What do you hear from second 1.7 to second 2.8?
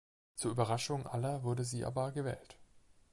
aber gewählt.